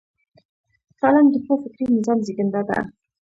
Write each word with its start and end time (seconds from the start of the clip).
قلم 0.99 1.25
د 1.33 1.35
ښو 1.43 1.53
فکري 1.63 1.85
نظام 1.97 2.19
زیږنده 2.25 2.61
ده 2.69 2.77